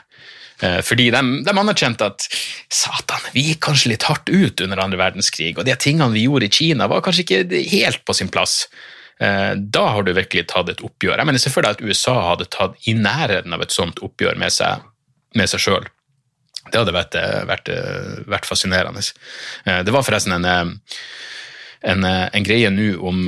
[0.59, 2.27] Fordi de, de anerkjente at
[2.75, 6.51] satan, vi gikk kanskje litt hardt ut under andre verdenskrig, og de tingene vi gjorde
[6.51, 8.65] i Kina, var kanskje ikke helt på sin plass.
[9.19, 11.19] Da har du virkelig tatt et oppgjør.
[11.19, 14.85] Jeg mener selvfølgelig at USA hadde tatt i nærheten av et sånt oppgjør med seg,
[15.35, 15.89] med seg sjøl.
[16.69, 17.17] Det hadde vært,
[17.49, 17.71] vært,
[18.29, 19.03] vært, fascinerende.
[19.67, 20.75] Det var forresten en,
[21.93, 23.25] en, en greie nå om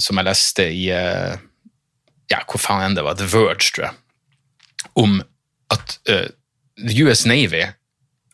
[0.00, 3.98] Som jeg leste i Ja, hvor faen enn det var, The Verge, tror jeg.
[5.00, 5.18] Om
[5.74, 6.28] at uh,
[7.02, 7.64] US Navy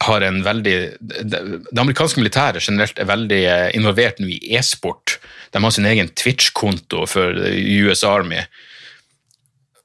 [0.04, 3.42] har en veldig Det, det amerikanske militæret generelt er veldig
[3.78, 5.18] involvert nå i e-sport.
[5.54, 7.38] De har sin egen Twitch-konto for
[7.86, 8.42] US Army.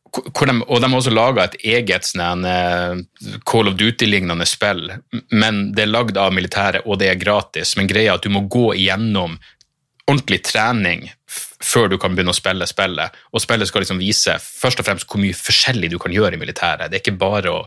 [0.10, 2.48] De, og de har også laga et eget sånn,
[3.46, 4.88] Call of Duty-lignende spill,
[5.30, 7.76] men det er lagd av militæret, og det er gratis.
[7.78, 9.38] Men greia er at du må gå igjennom
[10.10, 11.06] ordentlig trening
[11.62, 13.14] før du kan begynne å spille spillet.
[13.30, 16.42] Og spillet skal liksom vise først og fremst hvor mye forskjellig du kan gjøre i
[16.42, 16.90] militæret.
[16.90, 17.66] Det er ikke bare å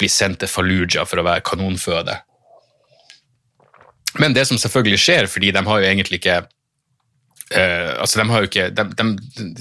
[0.00, 2.16] bli sendt til Fallujah for å være kanonføde.
[4.22, 6.44] Men det som selvfølgelig skjer, fordi de har jo egentlig ikke
[7.52, 9.08] uh, altså de har jo ikke, de,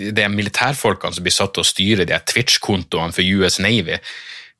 [0.03, 3.97] de, er militærfolkene som blir satt til å styre de Twitch-kontoene for US Navy.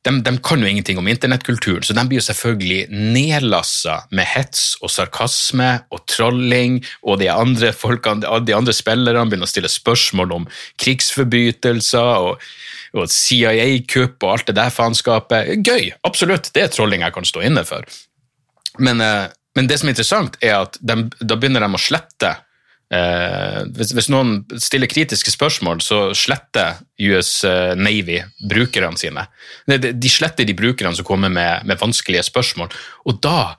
[0.04, 4.74] De, de, kan jo ingenting om internettkulturen, så de blir jo selvfølgelig nedlassa med hets
[4.84, 10.36] og sarkasme og trolling, og de andre, folkene, de andre spillerne begynner å stille spørsmål
[10.42, 10.50] om
[10.84, 12.44] krigsforbrytelser og,
[13.00, 15.56] og CIA-kupp og alt det der faenskapet.
[15.64, 17.88] Gøy, absolutt, det er trolling jeg kan stå inne for.
[18.84, 19.00] Men,
[19.56, 22.36] men det som er interessant, er at de, da begynner de å slette
[22.94, 27.32] Eh, hvis, hvis, noen stiller kritiske spørsmål, så sletter US
[27.80, 29.26] Navy brukerne sine.
[29.70, 32.74] De, de sletter de brukerne som kommer med, med, vanskelige spørsmål.
[33.10, 33.56] Og da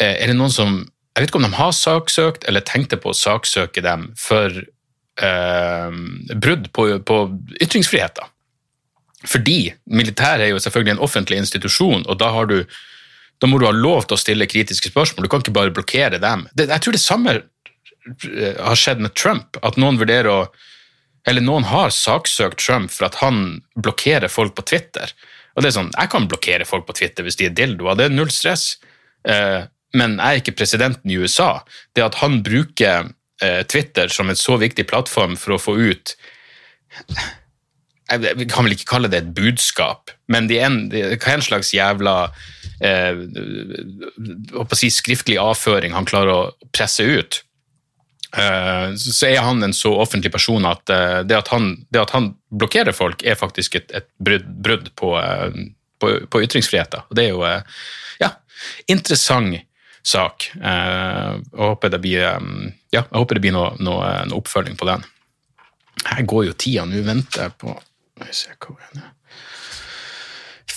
[0.00, 0.82] eh, er det noen som
[1.14, 4.50] Jeg vet ikke om de har saksøkt eller tenkte på å saksøke dem for
[5.22, 5.98] eh,
[6.34, 7.18] brudd på, på
[7.62, 8.32] ytringsfriheten.
[9.24, 12.58] Fordi militæret er jo selvfølgelig en offentlig institusjon, og da har du
[13.42, 15.26] da må du ha lov til å stille kritiske spørsmål.
[15.26, 16.46] Du kan ikke bare blokkere dem.
[16.54, 17.34] Det, jeg tror det samme
[18.04, 19.58] har skjedd med Trump.
[19.62, 20.40] At noen vurderer å
[21.24, 25.08] Eller noen har saksøkt Trump for at han blokkerer folk på Twitter.
[25.54, 28.08] Og det er sånn, Jeg kan blokkere folk på Twitter hvis de er dildoer, det
[28.08, 28.76] er null stress.
[29.24, 29.64] Eh,
[29.94, 31.62] men jeg er ikke presidenten i USA.
[31.94, 33.12] Det at han bruker
[33.42, 36.16] eh, Twitter som en så viktig plattform for å få ut
[38.04, 41.72] Jeg kan vel ikke kalle det et budskap, men er en, de, hva en slags
[41.74, 42.16] jævla
[42.84, 43.16] eh,
[44.76, 47.42] si skriftlig avføring han klarer å presse ut eh,
[48.98, 52.14] så så er han en så offentlig person at eh, det at han, det at
[52.16, 55.60] han blokkerer folk, er faktisk et, et brudd, brudd på, eh,
[56.02, 57.06] på, på ytringsfriheten.
[57.08, 57.62] Og det er jo eh,
[58.22, 58.32] ja,
[58.90, 59.62] interessant
[60.04, 60.50] sak.
[60.58, 65.04] Jeg håper det blir, eh, ja, håper det blir noe, noe, noe oppfølging på den.
[66.04, 66.84] Her går jo tida.
[66.88, 67.76] Nå venter jeg på?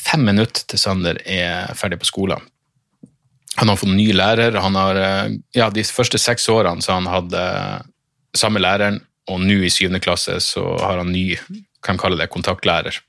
[0.07, 2.45] Fem minutter til Sander er ferdig på skolen.
[3.55, 4.53] Han har fått ny lærer.
[4.61, 7.79] Han har, eh, ja, de første seks årene så han hatt eh,
[8.37, 11.37] samme læreren, og nå i syvende klasse så har han ny
[11.83, 12.99] kan kalle det kontaktlærer.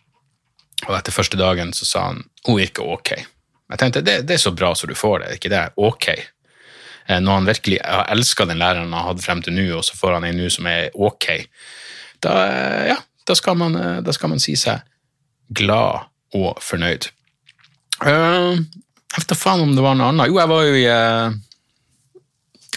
[0.86, 3.12] Og etter første dagen så sa han hun ikke ok.
[3.68, 5.62] Jeg tenkte det, det er så bra så du får det, ikke det?
[5.76, 6.08] Ok.
[6.16, 9.84] Eh, Når han virkelig har elska den læreren han har hatt frem til nå, og
[9.84, 11.28] så får han en nå som er ok,
[12.24, 12.32] da,
[12.88, 12.96] ja,
[13.26, 14.80] da, skal man, da skal man si seg
[15.54, 17.08] glad og fornøyd.
[19.08, 20.28] Jeg vet da faen om det var noe annet.
[20.30, 21.38] Jo, jeg var jo i eh,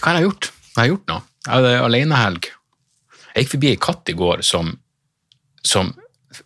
[0.00, 0.48] Hva har jeg gjort?
[0.72, 1.26] Jeg har gjort noe.
[1.42, 2.48] Jeg hadde alenehelg.
[3.32, 4.72] Jeg gikk forbi ei katt i går som,
[5.66, 5.92] som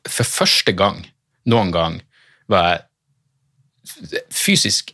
[0.07, 1.03] for første gang
[1.51, 2.01] noen gang
[2.51, 4.93] var jeg fysisk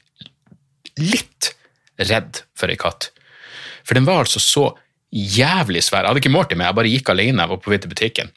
[1.00, 1.52] litt
[2.00, 3.11] redd for ei katt.
[3.87, 4.68] For den var altså så
[5.12, 6.05] jævlig svær.
[6.05, 7.92] Jeg hadde ikke målt den med, jeg bare gikk alene, jeg var på vei til
[7.92, 8.33] butikken.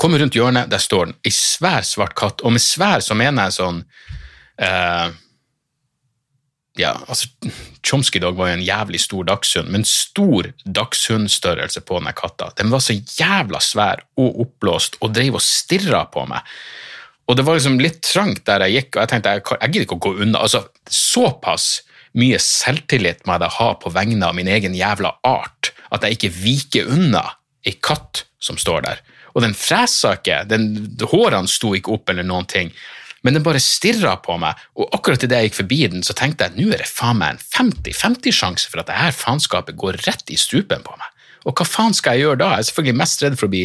[0.00, 1.16] Kommer rundt hjørnet, der står den.
[1.24, 2.44] Ei svær, svart katt.
[2.44, 3.80] Og med svær så mener jeg sånn
[4.60, 5.06] eh,
[6.76, 7.30] Ja, altså
[7.86, 12.50] Chomsky Dog var jo en jævlig stor dagshund, men stor dagshundstørrelse på denne katta.
[12.58, 16.44] Den var så jævla svær og oppblåst og drev og stirra på meg.
[17.26, 19.86] Og det var liksom litt trangt der jeg gikk, og jeg tenkte jeg, jeg gidder
[19.88, 20.44] ikke å gå unna.
[20.44, 21.80] Altså, Såpass
[22.16, 26.32] mye selvtillit må jeg ha på vegne av min egen jævla art at jeg ikke
[26.36, 27.24] viker unna
[27.66, 29.02] ei katt som står der.
[29.36, 30.70] Og den fresa ikke, den,
[31.10, 32.70] hårene sto ikke opp eller noen ting,
[33.26, 36.46] men den bare stirra på meg, og akkurat idet jeg gikk forbi den, så tenkte
[36.46, 39.78] jeg at nå er det faen meg en 50-50 sjanse for at det her faenskapet
[39.80, 41.08] går rett i strupen på meg.
[41.46, 42.52] Og hva faen skal jeg gjøre da?
[42.54, 43.64] Jeg er selvfølgelig mest redd for å bli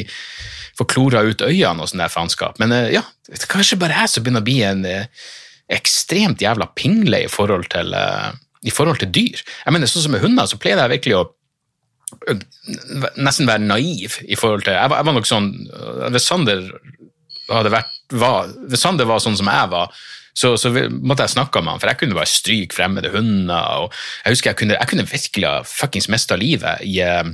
[0.80, 4.02] få klora ut øynene og sånn der faenskap, men eh, ja, det er kanskje bare
[4.02, 5.28] jeg som begynner å bli en eh,
[5.72, 8.32] ekstremt jævla pingle i forhold til, eh,
[8.66, 9.44] i forhold til dyr.
[9.44, 11.28] Jeg mener, sånn som med hunder, så pleier jeg virkelig å
[13.16, 15.46] nesten være naiv i forhold til Jeg var, jeg var nok sånn
[16.12, 16.66] Hvis Sander
[17.48, 19.94] hadde vært var, Hvis Sander var sånn som jeg var,
[20.32, 23.86] så, så måtte jeg snakke med han, for jeg kunne bare stryke fremmede hunder.
[23.86, 27.32] og Jeg husker jeg kunne, jeg kunne virkelig ha fuckings mista livet i eh,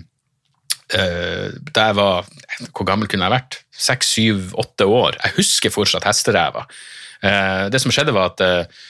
[0.87, 2.29] da jeg var
[2.71, 3.59] Hvor gammel kunne jeg vært?
[3.77, 5.19] Seks, syv, åtte år.
[5.21, 6.65] Jeg husker fortsatt hesteræva.
[7.21, 8.85] Uh, det som skjedde, var at eh,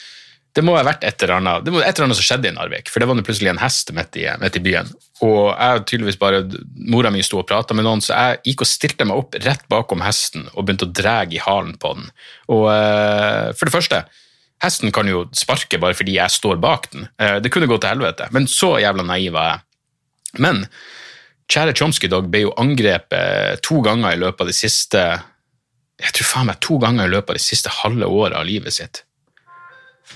[0.58, 2.56] det må ha vært et eller annet det må, et eller annet som skjedde i
[2.56, 4.90] Narvik, for det var plutselig en hest midt i, midt i byen.
[5.26, 6.44] Og jeg tydeligvis bare,
[6.90, 9.68] Mora mi sto og prata med noen, så jeg gikk og stilte meg opp rett
[9.70, 12.10] bakom hesten og begynte å dra i halen på den.
[12.54, 14.02] Og eh, for det første,
[14.66, 17.08] hesten kan jo sparke bare fordi jeg står bak den.
[17.22, 19.66] Eh, det kunne gå til helvete, men så jævla naiv var jeg.
[20.44, 20.66] Men
[21.54, 25.04] kjære Chomsky Dog ble jo angrepet to ganger i løpet av de siste
[25.98, 28.76] jeg tror faen meg to ganger i løpet av det siste halve året av livet
[28.76, 29.02] sitt.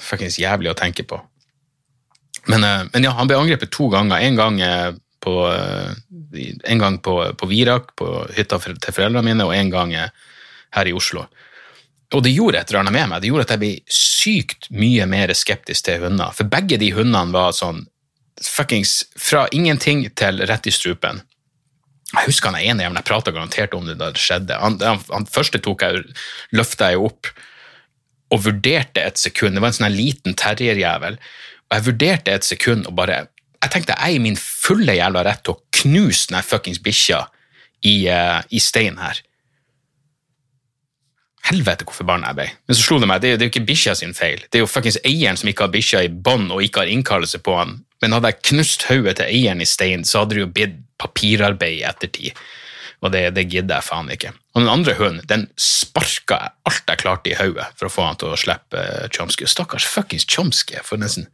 [0.02, 1.20] Fuckings jævlig å tenke på.
[2.50, 4.22] Men, eh, men ja, han ble angrepet to ganger.
[4.22, 4.90] En gang eh,
[5.22, 5.94] på, eh,
[6.74, 10.96] en gang på, på Virak, på hytta til foreldrene mine, og en gang her i
[10.96, 11.28] Oslo.
[12.12, 13.22] Og det gjorde et eller annet med meg.
[13.22, 16.34] Det gjorde at jeg ble sykt mye mer skeptisk til hunder.
[16.36, 17.86] For begge de hundene var sånn
[18.42, 21.22] fuckings fra ingenting til rett i strupen.
[22.12, 24.58] Jeg husker han ene jævlen, jeg prata garantert om det da det skjedde.
[24.60, 26.02] Han, han, han første tok jeg,
[26.58, 27.30] løfta jeg opp
[28.32, 29.56] og vurderte et sekund.
[29.56, 31.18] Det var en sånn liten terrierjævel.
[31.70, 33.28] Og jeg vurderte et sekund og bare
[33.62, 37.20] Jeg tenkte jeg er i min fulle jævla rett til å knuse den fuckings bikkja
[37.86, 39.20] i, uh, i stein her.
[41.46, 42.48] Helvete hvor forbanna jeg ble.
[42.66, 44.42] Men så slo det meg, det er, det er jo ikke bikkja sin feil.
[44.50, 47.38] Det er jo fuckings eieren som ikke har bikkja i bånd og ikke har innkallelse
[47.46, 47.78] på han.
[48.02, 51.84] Men hadde jeg knust hodet til eieren i stein, så hadde det jo blitt papirarbeid
[51.84, 52.42] i ettertid.
[53.02, 54.32] Og det, det gidder jeg faen ikke.
[54.54, 58.06] Og den andre hunden, den sparka jeg alt jeg klarte i hodet for å få
[58.06, 59.48] han til å slippe eh, Chomsky.
[59.50, 60.78] Stakkars fuckings Chomsky.
[60.78, 61.28] Jeg får nesten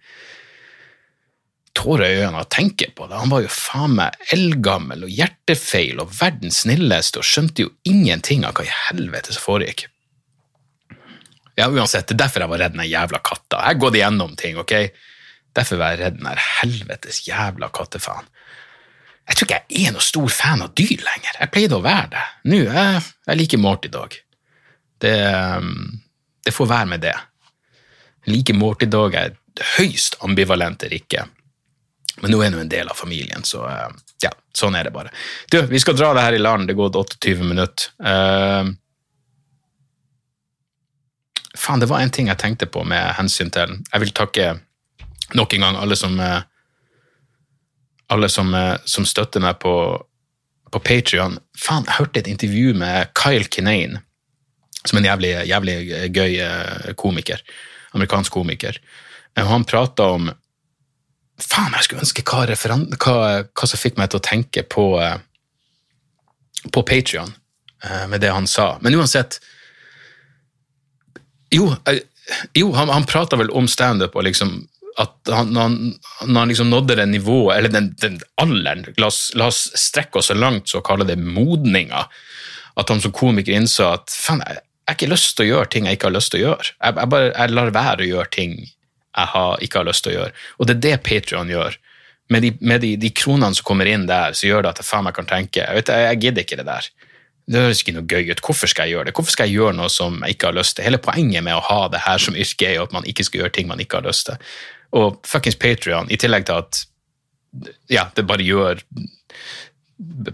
[1.77, 3.19] tårer i øynene av å tenke på det.
[3.19, 8.47] Han var jo faen meg eldgammel og hjertefeil og verdens snilleste og skjønte jo ingenting
[8.47, 9.85] av hva i helvete som foregikk.
[11.57, 13.59] Ja, uansett, det er derfor jeg var redd den jævla katta.
[13.59, 14.73] Jeg har gått igjennom ting, ok?
[15.57, 18.29] Derfor var jeg redd den helvetes jævla kattefaen.
[19.27, 21.39] Jeg tror ikke jeg er noe stor fan av dyr lenger.
[21.41, 22.25] Jeg pleide å være det.
[22.51, 24.15] Nå jeg, jeg liker Morty Dog.
[25.03, 25.15] Det,
[25.59, 25.99] um,
[26.45, 27.15] det får være med det.
[28.25, 31.25] Jeg liker Morty Dog, jeg er høyst ambivalent eller ikke.
[32.21, 33.91] Men nå er jeg en del av familien, så uh,
[34.23, 35.11] ja, sånn er det bare.
[35.51, 36.69] Du, vi skal dra det her i land.
[36.69, 37.91] Det går gått 28 minutter.
[38.01, 38.71] Uh,
[41.57, 44.53] faen, det var en ting jeg tenkte på med hensyn til Jeg vil takke
[45.35, 46.45] nok en gang alle som eh,
[48.07, 49.73] alle som, eh, som støtter meg på,
[50.71, 51.37] på Patrion.
[51.59, 54.01] Faen, jeg hørte et intervju med Kyle Kinane,
[54.83, 55.77] som er en jævlig, jævlig
[56.15, 57.43] gøy eh, komiker.
[57.95, 58.79] Amerikansk komiker.
[59.35, 60.31] Eh, Og han prata om
[61.37, 62.47] Faen, jeg skulle ønske hva,
[62.97, 64.87] hva, hva som fikk meg til å tenke på,
[66.73, 67.29] på Patrion
[68.09, 68.79] med det han sa.
[68.81, 69.37] Men uansett
[71.53, 71.75] Jo,
[72.57, 74.55] jo han, han prata vel om standup og liksom
[74.97, 75.75] at han, når, han,
[76.25, 80.21] når han liksom nådde det nivået, eller den, den alderen la oss, la oss strekke
[80.21, 82.07] oss så langt så å kalle det modninga.
[82.77, 85.69] At han som komiker innså at faen, jeg, jeg har ikke lyst til å gjøre
[85.73, 86.71] ting jeg ikke har lyst til å gjøre.
[86.71, 90.13] Jeg, jeg, bare, jeg lar være å gjøre ting jeg har, ikke har lyst til
[90.13, 90.33] å gjøre.
[90.57, 91.77] Og det er det Patrion gjør.
[92.33, 94.89] Med, de, med de, de kronene som kommer inn der, så gjør det at jeg
[94.89, 96.89] faen meg kan tenke jeg, vet, jeg, jeg gidder ikke det der.
[97.47, 98.41] Det høres ikke noe gøy ut.
[98.43, 99.13] Hvorfor skal jeg gjøre det?
[99.15, 100.87] Hvorfor skal jeg gjøre noe som jeg ikke har lyst til?
[100.87, 103.45] Hele poenget med å ha det her som yrke er jo at man ikke skal
[103.45, 104.49] gjøre ting man ikke har lyst til.
[104.95, 106.83] Og fuckings Patrion, i tillegg til at
[107.91, 108.81] ja, det bare gjør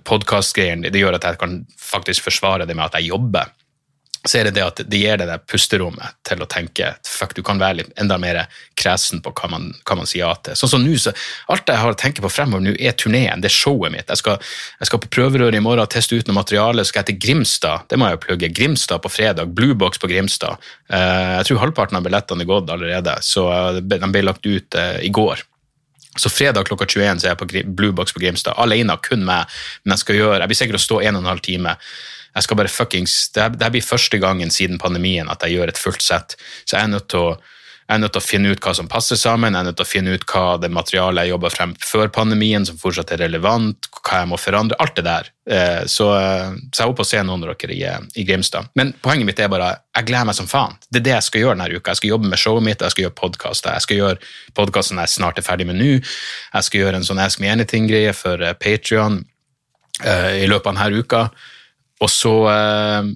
[0.04, 3.54] podkastgreiene Det gjør at jeg kan faktisk forsvare det med at jeg jobber.
[4.24, 7.42] Så er det det at det gir deg det pusterommet til å tenke fuck, du
[7.44, 8.46] kan være litt enda mer
[8.80, 10.56] kresen på hva man, hva man sier ja til.
[10.56, 11.12] Sånn som nå, så
[11.52, 14.08] Alt jeg har å tenke på fremover nå, er turneen, det er showet mitt.
[14.08, 14.40] Jeg skal,
[14.80, 16.86] jeg skal på prøverøret i morgen teste ut noe materiale.
[16.86, 18.52] Så skal jeg til Grimstad, det må jeg jo plugge.
[18.56, 19.52] Grimstad på fredag.
[19.58, 20.64] Bluebox på Grimstad.
[20.88, 24.80] Eh, jeg tror halvparten av billettene er gått allerede, så eh, de ble lagt ut
[24.80, 25.44] eh, i går.
[26.16, 28.56] Så fredag klokka 21 så er jeg på Bluebox på Grimstad.
[28.62, 29.50] Alene, kun meg.
[29.84, 31.74] Men jeg skal gjøre, jeg blir sikkert å stå en og en halv time.
[32.36, 35.82] Jeg skal bare fuckings, det det blir første gangen siden pandemien at jeg gjør et
[35.82, 36.38] fullt sett.
[36.65, 37.34] Så jeg er nødt til å
[37.84, 39.84] jeg er nødt til å finne ut hva som passer sammen, jeg er nødt til
[39.86, 43.89] å finne ut hva det materialet jeg jobba frem før pandemien, som fortsatt er relevant,
[44.00, 45.30] hva jeg må forandre, alt det der.
[45.46, 48.69] Eh, Så, eh, så jeg håper å se noen av dere i, eh, i Grimstad.
[48.76, 50.78] Men poenget mitt er bare jeg gleder meg som faen.
[50.89, 51.91] Det er det jeg skal gjøre denne uka.
[51.91, 53.74] Jeg skal jobbe med showet mitt, jeg skal gjøre podkaster.
[53.74, 54.17] Jeg skal gjøre
[54.56, 56.02] podkasten jeg snart er ferdig med nå.
[56.54, 59.26] Jeg skal gjøre en sånn Ask Me Anything-greie for Patrion
[60.02, 61.32] i løpet av denne uka.
[62.04, 63.12] Og så, eh,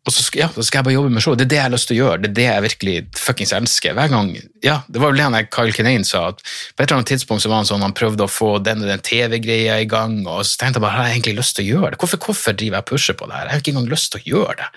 [0.00, 1.36] og så skal, ja, skal jeg bare jobbe med show.
[1.36, 2.22] Det er det jeg har lyst til å gjøre.
[2.22, 3.96] Det er det jeg virkelig fuckings elsker.
[3.96, 4.32] Hver gang,
[4.64, 7.44] ja, Det var vel det han Kyle Kinane sa, at på et eller annet tidspunkt
[7.44, 10.60] så var han sånn, han prøvde å få den, den TV-greia i gang, og så
[10.60, 12.00] tenkte jeg bare, har jeg egentlig lyst til å gjøre det?
[12.02, 13.46] Hvorfor, hvorfor driver jeg og pusher på det her?
[13.48, 14.70] Jeg har ikke engang lyst til å gjøre det.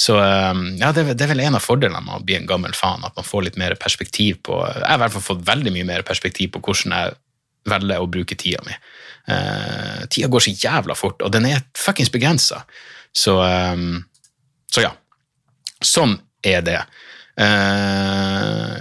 [0.00, 3.04] Så eh, ja, det er vel en av fordelene med å bli en gammel faen,
[3.04, 5.88] at man får litt mer perspektiv på Jeg har i hvert fall fått veldig mye
[5.88, 7.18] mer perspektiv på hvordan jeg
[7.68, 8.76] velger å bruke tida mi.
[9.28, 12.62] Eh, tida går så jævla fort, og den er fuckings begrensa.
[13.12, 14.00] Så, um,
[14.70, 14.94] så ja.
[15.84, 16.78] Sånn er det.
[17.40, 18.80] Uh,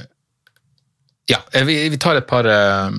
[1.29, 2.91] ja, eh, vi, vi tar et par uh,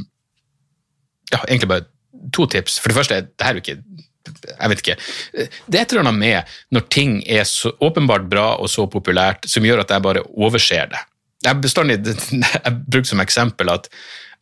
[1.31, 1.87] Ja, egentlig bare
[2.35, 2.79] to tips.
[2.81, 3.83] For det første, det her er jo ikke
[4.31, 4.97] jeg vet ikke.
[5.33, 9.49] Det er et eller annet med når ting er så åpenbart bra og så populært,
[9.49, 11.01] som gjør at jeg bare overser det.
[11.47, 11.57] Jeg
[12.67, 13.89] jeg bruker som eksempel at,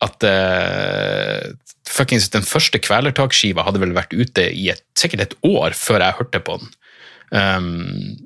[0.03, 1.45] at eh,
[1.89, 6.19] fuckings den første Kvelertak-skiva hadde vel vært ute i et, sikkert et år før jeg
[6.19, 6.73] hørte på den.
[7.29, 8.17] Um,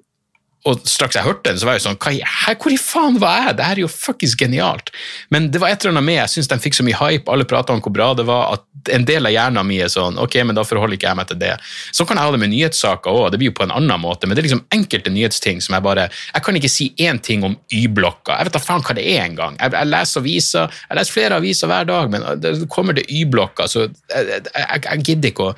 [0.63, 3.49] og straks jeg hørte den, så var jeg sånn hva, her, Hvor i faen var
[3.49, 3.55] jeg?
[3.59, 4.93] Det her er jo fuckings genialt.
[5.33, 7.47] Men det var et eller annet med, jeg syns de fikk så mye hype, alle
[7.47, 10.39] prata om hvor bra det var, at en del av hjernen min er sånn ok,
[10.47, 11.51] men da forholder ikke jeg meg til det.
[11.95, 14.27] Så kan jeg ha det med nyhetssaker òg, det blir jo på en annen måte,
[14.27, 17.43] men det er liksom enkelte nyhetsting som jeg bare Jeg kan ikke si én ting
[17.47, 19.57] om Y-blokka, jeg vet da faen hva det er engang.
[19.59, 23.67] Jeg, jeg leser aviser, jeg leser flere aviser hver dag, men det kommer til Y-blokka,
[23.71, 25.57] så jeg, jeg, jeg, jeg gidder ikke å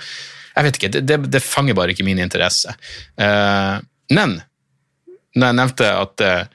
[0.55, 2.71] Jeg vet ikke, det, det, det fanger bare ikke min interesse.
[3.19, 3.81] Uh,
[4.15, 4.37] men
[5.35, 6.45] når jeg nevnte at uh,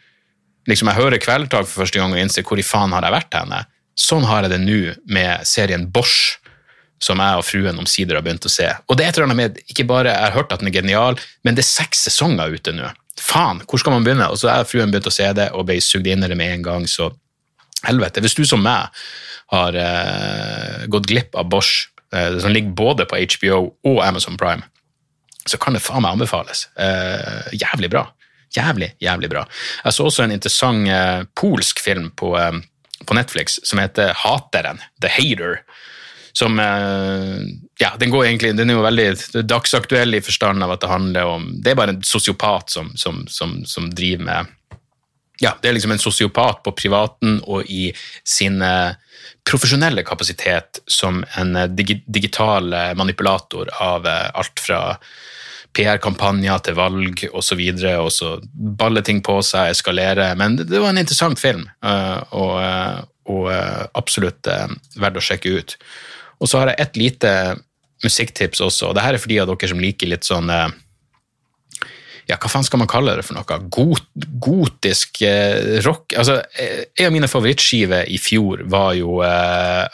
[0.71, 3.37] liksom jeg hører Kvelertak for første gang og innser hvor i faen har jeg vært
[3.37, 3.61] henne,
[4.01, 4.79] sånn har jeg det nå
[5.13, 6.40] med serien Bosch,
[7.01, 8.69] som jeg og fruen omsider har begynt å se.
[8.89, 10.77] Og det er et eller annet med, ikke bare jeg har hørt at den er
[10.77, 12.91] genial, men det er seks sesonger ute nå.
[13.21, 14.29] Faen, hvor skal man begynne?
[14.33, 16.59] Og så har fruen begynt å se det og ble sugd inn i det med
[16.59, 17.11] en gang, så
[17.89, 18.23] helvete.
[18.25, 18.93] Hvis du som meg
[19.51, 24.65] har uh, gått glipp av Bosch, uh, som ligger både på HBO og Amazon Prime,
[25.49, 26.67] så kan det faen meg anbefales.
[26.77, 28.07] Uh, jævlig bra.
[28.57, 29.45] Jævlig, jævlig bra.
[29.85, 30.89] Jeg så også en interessant
[31.39, 32.33] polsk film på,
[33.07, 35.61] på Netflix som heter Hateren, The Hater.
[36.41, 37.41] Som eh,
[37.81, 41.35] Ja, den går egentlig Den er jo veldig dagsaktuell i forstand av at det handler
[41.35, 44.57] om Det er bare en sosiopat som, som, som, som driver med
[45.41, 47.87] ja, det er liksom en sosiopat på privaten og i
[48.29, 48.91] sin eh,
[49.49, 54.83] profesjonelle kapasitet som en eh, digi digital manipulator av alt fra
[55.73, 60.37] PR-kampanjer til valg osv., og, så videre, og så baller ting på seg, eskalerer.
[60.37, 61.65] Men det, var en interessant film,
[62.37, 62.57] og,
[63.33, 63.49] og
[63.97, 64.51] absolutt
[65.01, 65.79] verdt å sjekke ut.
[66.41, 67.33] Og så har jeg et lite
[68.05, 70.71] musikktips også, og det her er for de av dere som liker litt sånn eh,
[72.31, 73.59] ja, hva faen skal man kalle det for noe?
[73.75, 74.07] Got,
[74.41, 79.87] gotisk eh, rock altså, eh, En av mine favorittskiver i fjor var jo eh,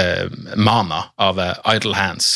[0.00, 0.24] eh,
[0.56, 2.30] Mana av eh, Idle Hands.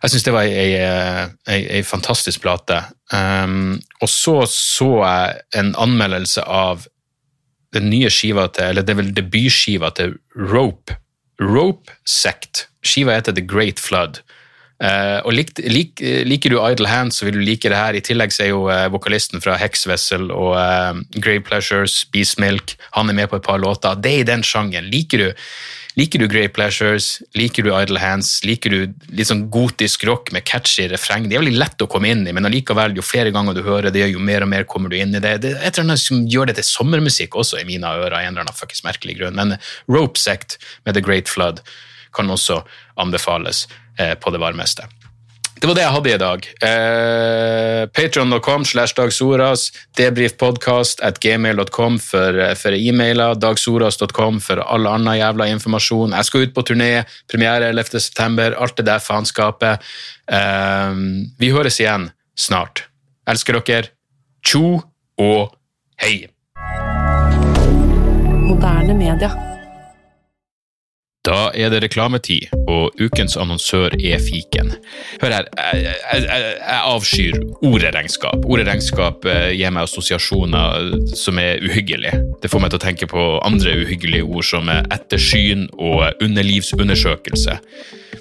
[0.00, 2.78] Jeg syns det var ei, ei, ei, ei fantastisk plate.
[3.12, 6.86] Um, og så så jeg en anmeldelse av
[7.76, 10.96] den nye skiva til, eller det er vel debutskiva til Rope.
[11.40, 12.68] Rope Sect.
[12.84, 14.20] Skiva heter The Great Flood.
[14.80, 17.96] Uh, og lik, lik, Liker du Idle Hands, så vil du like det her.
[17.96, 22.40] I tillegg så er jo uh, vokalisten fra Hex Vessel og uh, Grave Pleasures, Beast
[22.40, 23.98] Milk, han er med på et par låter.
[24.00, 24.88] Det er i den sjangeren.
[24.92, 25.28] Liker du
[25.98, 30.44] Liker du Grey Pleasures, liker du Idle Hands, liker du litt sånn gotisk rock med
[30.46, 31.26] catchy refreng?
[31.26, 33.90] Det er veldig lett å komme inn i, men allikevel, jo flere ganger du hører
[33.90, 35.34] det, jo mer og mer kommer du inn i det.
[35.42, 38.22] Det er et eller annet som gjør det til sommermusikk også i mine ører, av
[38.22, 39.38] en eller annen fuckings merkelig grunn.
[39.40, 39.58] Men
[39.90, 41.64] Rope Sect med The Great Flood
[42.14, 42.62] kan også
[43.00, 43.66] anbefales
[43.98, 44.86] eh, på det varmeste.
[45.60, 46.46] Det var det jeg hadde i dag.
[46.64, 49.66] Eh, Patron.com slash dagsoras,
[49.98, 56.16] debrifpodkast at gmail.com for, eh, for e-mailer, dagsoras.com for all annen jævla informasjon.
[56.16, 59.84] Jeg skal ut på turné, premiere 11.9., alt det der faenskapet.
[60.32, 60.96] Eh,
[61.38, 62.86] vi høres igjen snart.
[63.28, 63.92] Elsker dere.
[64.40, 64.80] Tjo
[65.20, 65.52] og
[66.00, 66.24] hei!
[68.48, 69.49] Moderne media.
[71.26, 74.70] Da er det reklametid, og ukens annonsør er fiken.
[75.20, 78.46] Hør her, jeg, jeg, jeg avskyr ordet regnskap.
[78.48, 82.22] Ordet regnskap eh, gir meg assosiasjoner som er uhyggelige.
[82.40, 87.58] Det får meg til å tenke på andre uhyggelige ord som ettersyn og underlivsundersøkelse.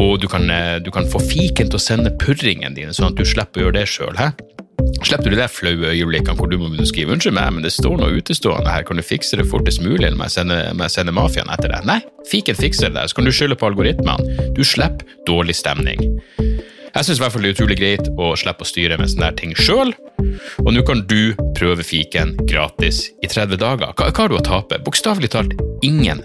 [0.00, 3.18] Og du kan, eh, du kan få fiken til å sende purringen dine, sånn at
[3.18, 4.16] du slipper å gjøre det sjøl.
[5.04, 7.98] Slipper du de der flaue øyeblikkene hvor du må skrive 'unnskyld meg, men det står
[7.98, 10.36] noe utestående her, kan du fikse det fortest mulig', eller må jeg
[10.90, 11.84] sende, må mafiaen etter deg?
[11.84, 12.00] Nei,
[12.30, 14.54] fiken fikser det så kan du skylde på algoritmene.
[14.54, 16.00] Du slipper dårlig stemning.
[16.96, 19.92] Jeg syns det er utrolig greit å slippe å styre med sånne ting sjøl,
[20.64, 23.92] og nå kan du prøve fiken gratis i 30 dager.
[23.92, 24.80] Hva, hva har du å tape?
[24.80, 25.52] Bokstavelig talt
[25.84, 26.24] ingen